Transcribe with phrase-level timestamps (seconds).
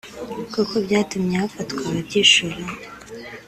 [0.53, 2.75] kuko byatumye hafatwa ababyishoramo